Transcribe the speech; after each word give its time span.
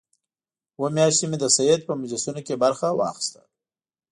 اووه 0.75 0.89
میاشتې 0.95 1.25
مې 1.29 1.37
د 1.39 1.45
سید 1.57 1.81
په 1.85 1.93
مجلسونو 2.01 2.41
کې 2.47 2.61
برخه 2.63 2.87
واخیسته. 2.99 3.41